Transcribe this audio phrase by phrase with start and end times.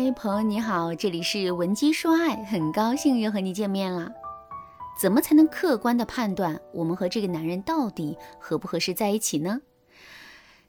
[0.00, 4.08] 嗨，朋友你好，这里是文姬说爱，很高兴又和你见面了。
[4.96, 9.60] 怎么才能客观的判断我们和这个男人到底合不合适在一起呢？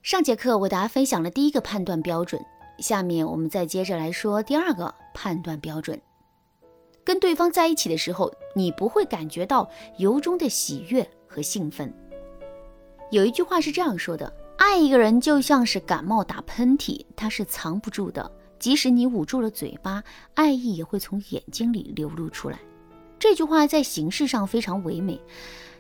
[0.02, 2.44] 上节课我给大家分享了第一个判断标准，
[2.80, 6.02] 下面我们再接着来说第二个判断标准。
[7.04, 11.94] 跟对方在一起的时候，你不会感觉到由衷的喜悦和兴奋。
[13.12, 14.34] 有一句话是这样说的。
[14.58, 18.32] 爱一个人就像是感冒打喷嚏，他是藏不住的。
[18.60, 22.60] 即使你捂住了嘴巴，爱意也会从眼睛里流露出来。
[23.18, 25.20] 这句话在形式上非常唯美，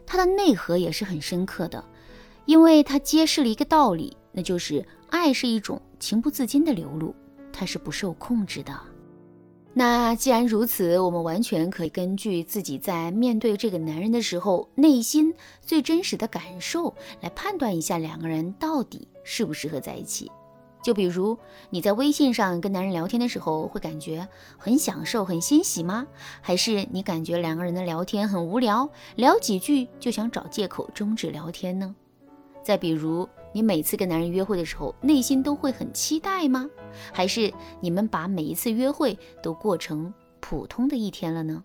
[0.05, 1.83] 它的内核也是很深刻的，
[2.45, 7.13] 因为它揭示了一个道理，那就是爱是一种情不自禁的流露，
[7.51, 8.77] 它是不受控制的。
[9.71, 20.29] 那既然如此，我们完全可以根据自己在面对这个男人的时候内心最真实的感受来判断一下两个人到底适不适合在一起。
[20.81, 21.37] 就比如
[21.69, 24.27] 你在微信上跟男人聊天的时候，会感觉
[24.57, 26.07] 很享受、很欣喜吗？
[26.41, 31.95] 还是你感觉两个人的聊天很无聊，聊几句就想找借口终止聊天呢？
[32.63, 33.27] 再比如。
[33.51, 36.69] 你每次跟男人约会的时候，内心都会很期待吗？
[37.11, 41.63] 还是你们把每一次约会都过成普通的一天了呢？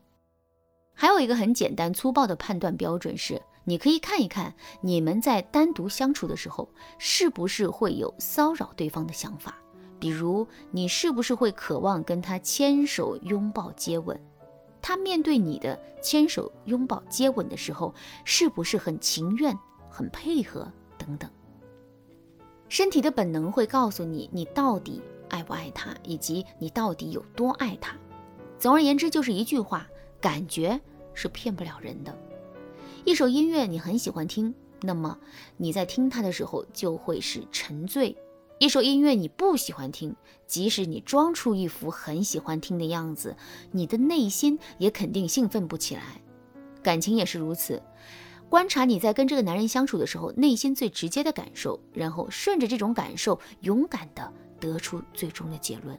[0.95, 9.56] 还有一个很简单粗暴的判断标准是，你可以看一看你们在单独相处的时候，是不是会有骚扰对方的想法。
[9.98, 14.21] 比如，你是不是会渴望跟他牵手、拥抱、接吻？
[14.83, 21.31] 他面对你的牵手、拥抱、接吻的时候，是不是很情愿、很配合等等？
[22.69, 27.97] 身体的本能会告诉你，你到底爱不爱他，以及你到底有多爱他。
[28.59, 29.87] 总而言之，就是一句话：
[30.21, 30.78] 感觉
[31.15, 32.15] 是骗不了人的。
[33.05, 35.19] 一首音乐你很喜欢听，那么
[35.58, 38.16] 你在听它的时候就会是沉醉；
[38.58, 40.16] 一首音乐你不喜欢听，
[40.47, 43.36] 即使你装出一副很喜欢听的样子，
[43.72, 46.22] 你的内心也肯定兴奋不起来。
[46.82, 47.82] 感情也是如此。
[48.48, 55.98] 观察你在跟这个男人相处的时候，内心最直接的感受，然后顺着这种感受，勇敢的得出最终的结论。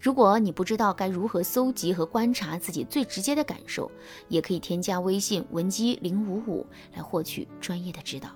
[0.00, 3.90] 如果你不知道该如何搜集和观察自己最直接的感受，
[4.28, 6.64] 也可以添加微信文姬零五五
[6.94, 8.28] 来获取专业的指导。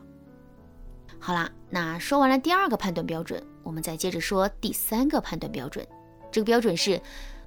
[1.21, 5.87] 好啦，那说完了第二个判断标准，我们再接着说第三个判断标准。
[6.33, 7.01] 这个标准是，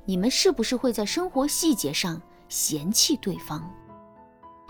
[0.06, 3.70] 你们是不是会在生活细节上嫌弃对方？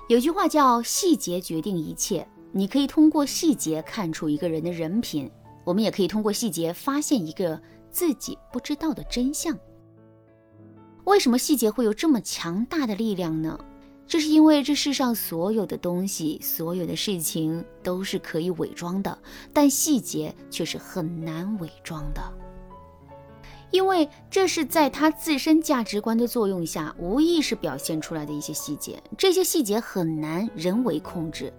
[0.09, 5.29] 有句话叫“细节决定一切”，你可以通过细节看出一个人的人品，
[5.63, 7.61] 我们也可以通过细节发现一个
[7.95, 9.57] 自己不知道的真相。
[11.05, 13.57] 为什么细节会有这么强大的力量呢？
[14.05, 19.17] 这是因为这世上所有的东西、所有的事情都是可以伪装的，
[19.53, 22.21] 但细节却是很难伪装的。
[23.71, 31.53] 因为这是在他自身价值观的作用下无意识表现出来的一些细节，这些细节很难人为控制。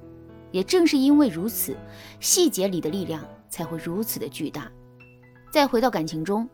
[0.52, 1.74] 也正是因为如此，
[2.20, 4.70] 细节里的力量才会如此的巨大。
[5.50, 6.48] 再回到感情中，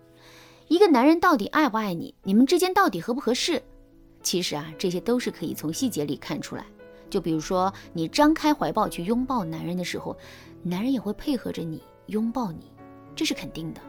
[0.69, 3.63] 一个男人到底爱不爱你，你们之间到底合不合适？
[4.23, 6.65] 其实啊，这些都是可以从细节里看出来。
[7.11, 10.17] 就比如说，你张开怀抱去拥抱男人的时候，
[10.63, 12.73] 男人也会配合着你拥抱你，
[13.17, 13.81] 这是肯定的。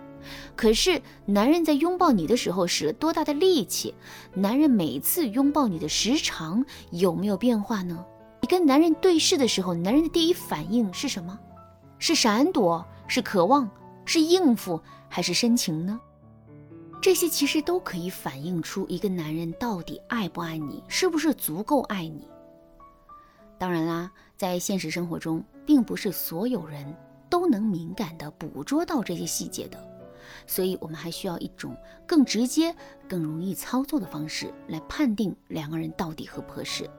[0.55, 3.93] 可是，男人在拥抱你的时候使了多大的力气？
[4.33, 8.03] 男人每次拥抱你的时长有没有变化呢？
[8.41, 11.39] 你跟男人对视的时候，男人的第一反应是什么？
[11.99, 12.85] 是闪躲？
[13.07, 13.69] 是渴望？
[14.05, 14.81] 是应付？
[15.09, 15.99] 还是深情呢？
[17.01, 22.27] 这些其实都可以反映出一个男人到底爱不爱你，是不是足够爱你。
[23.57, 26.95] 当然啦，在现实生活中，并不是所有人
[27.29, 29.77] 都能敏感地捕捉到这些细节的。
[30.47, 31.75] 所以，我们还需要一种
[32.07, 32.73] 更直接、
[33.07, 36.89] 更容易操作的方式来判定两个人到底合不合适。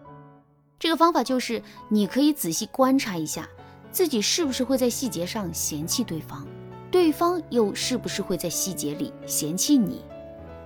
[0.78, 3.48] 这个方法就是，你可以仔细观察一下，
[3.90, 6.46] 自己是不是会在细节上嫌弃对方，
[6.94, 10.00] 对方又是不是会在细节里嫌弃你。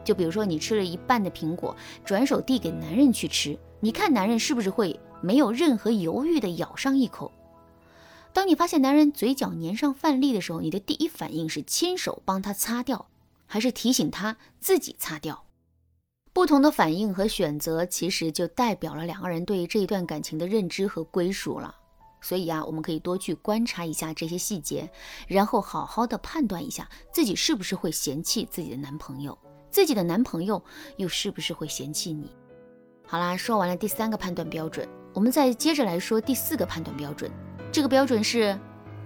[0.04, 7.32] 就比如说，你吃了一半的苹果，转手递给男人去吃，你看男人是不是会没有任何犹豫地咬上一口？
[8.34, 13.06] 当你发现男人嘴角粘上饭粒的时候，你的第一反应是亲手帮他擦掉，
[13.46, 15.46] 还是提醒他自己擦掉？
[16.34, 21.74] 不同的反应和选择，其实就代表了两个人对这一段感情的认知和归属了。
[22.28, 24.90] 所以啊，我们可以多去观察一下这些细节，
[25.26, 29.38] 然后好好的判断一下自己是不是会嫌弃自己的男朋友，
[29.70, 30.62] 自己的男朋友
[30.98, 32.30] 又是不是会嫌弃你。
[33.06, 37.30] 好啦，说完了第三个判断标准，我们再接着来说第四个判断标准。
[37.72, 38.54] 这个标准是，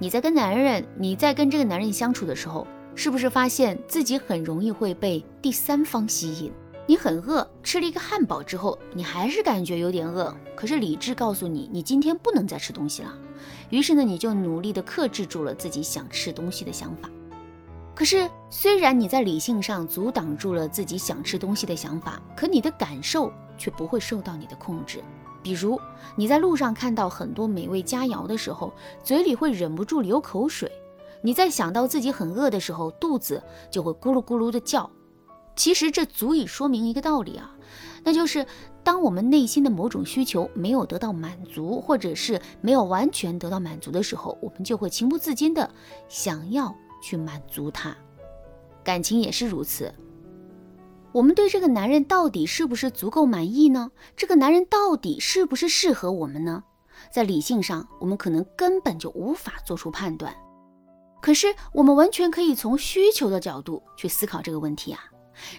[0.01, 2.67] 你在跟男人，你在跟这个男人相处的时候，
[2.97, 6.53] 是不是发现自己很容易会被第三方吸引？
[6.84, 13.14] 你很饿，吃了一个汉堡之后，你还是感觉有点饿，可是理智告诉你，你今天不能再吃东西了。
[13.70, 17.08] 于是呢，你就努力的克制住了自己想吃东西的想法。
[17.94, 25.00] 可是，虽然你在理性上阻挡住了自己想吃东西的想法，可你的感受却不会受到你的控制。
[25.40, 25.78] 比如，
[26.17, 28.73] 你在路上看到很多美味佳肴的时候，
[29.05, 30.69] 嘴里会忍不住流口水；
[31.20, 33.40] 你在想到自己很饿的时候，肚子
[33.70, 34.90] 就会咕噜咕噜的叫。
[35.54, 37.54] 其实这足以说明一个道理啊，
[38.04, 38.46] 那就是
[38.82, 45.70] 当我们内心的某种需求没有得到满足，或者是没有完全得到满足的时候，我们就会情不自禁的
[46.08, 47.96] 想要去满足它。
[48.82, 49.94] 感情也是如此，
[51.12, 53.93] 我们对这个男人到底是不是足够满意呢？
[54.16, 56.64] 这个男人到底是不是适合我们呢？
[57.10, 60.34] 在理性上，我们可能根本就无法做出判断，
[61.20, 65.00] 可是我们完全可以从需求的角度去思考这个问题啊。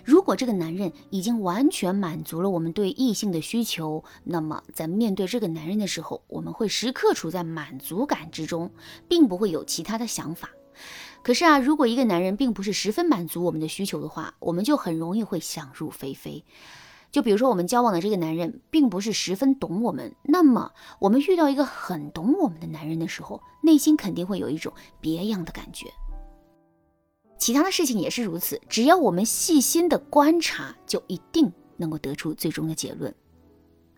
[0.03, 8.71] 如果这个男人已经完全满足了我们对异性的需求，那么在面对这个男人的时候，我们会时刻处在满足感之中，
[9.07, 10.49] 并不会有其他的想法。
[11.21, 16.43] 可是啊，如果一个男人并不是十分满足我们的需求的话，我们就很容易会想入非非。
[17.11, 25.93] 就比如说，我们交往的这个男人并不是十分懂我们，那么我们遇到一个很懂我们的男人的时候，内心肯定会有一种别样的感觉。
[27.43, 33.13] 其他的事情也是如此，只要我们细心的观察，就一定能够得出最终的结论。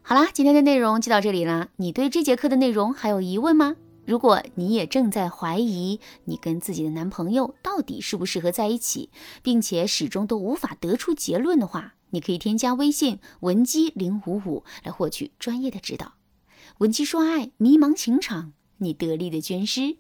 [0.01, 1.68] 好啦，今天的内容就到这里啦。
[1.75, 3.75] 你对这节课的内容还有疑问吗？
[4.03, 9.12] 如果你也正在怀疑你跟自己的男朋友到底适不适合在一起，
[9.44, 16.13] 并且始终都无法得出结论的话，你可以添加微信文姬零五五来获取专业的指导。
[16.80, 19.97] 文姬说爱，迷茫情场，你得力的军师。